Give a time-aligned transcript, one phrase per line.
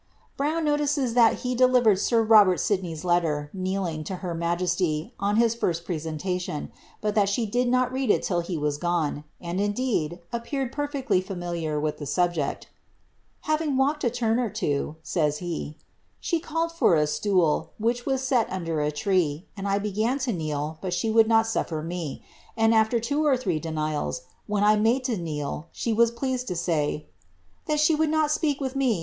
[0.35, 5.55] Brown notices that he delivered sir Robert Sidney's letter, kneeling, > her majesty, on his
[5.55, 10.19] firat presentation, but that she did not read it till s was gone; and, indeed,
[10.33, 12.67] appeared perfectly familiar with the subject.
[13.41, 15.77] Having walked a turn or two," says he,
[16.19, 20.33] ^she called for a stool, which "M set under a tree, and 1 began to
[20.33, 22.23] kneel, but she would not snfler me;
[22.57, 22.75] ^ Sidney Paperii voL iL 204 ELIZABBTH.
[22.75, 26.55] aii(], after two or three denials, when I made lo kneel, she was pleued to
[26.55, 27.05] say,'
[27.67, 28.99] thai she would not speak with me.